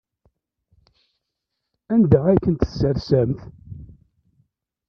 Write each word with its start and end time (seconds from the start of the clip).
Anda 1.93 2.19
ay 2.27 2.39
ten-tessersemt? 2.43 3.39